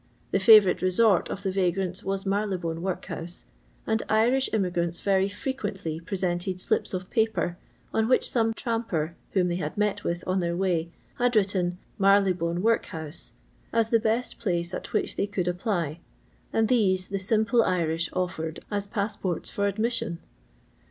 The 0.31 0.39
favourite 0.39 0.81
resort 0.81 1.29
of 1.29 1.43
the 1.43 1.51
vagnnts 1.51 2.03
was 2.03 2.25
Marylebone 2.25 2.81
workhouse, 2.81 3.45
and 3.85 4.01
Irish 4.09 4.49
immigrants 4.51 4.99
very 4.99 5.29
frequently 5.29 5.99
presented 5.99 6.59
slips 6.59 6.95
of 6.95 7.11
paper 7.11 7.55
on 7.93 8.07
which 8.07 8.27
some 8.27 8.51
tramper 8.55 9.15
whom 9.33 9.47
they 9.47 9.57
had 9.57 9.77
met 9.77 10.03
with 10.03 10.23
on 10.25 10.39
their 10.39 10.57
way 10.57 10.89
had 11.19 11.35
written'' 11.35 11.77
Marylebone 11.99 12.63
worihotue," 12.63 13.33
as 13.71 13.89
the 13.89 13.99
best 13.99 14.39
place 14.39 14.73
at 14.73 14.91
which 14.91 15.17
they 15.17 15.27
could 15.27 15.47
apply, 15.47 15.99
and 16.51 16.67
these 16.67 17.09
the 17.09 17.19
simple 17.19 17.61
Irish 17.61 18.09
offered 18.11 18.59
as 18.71 18.87
pass 18.87 19.15
ports 19.15 19.51
for 19.51 19.67
admission 19.67 20.17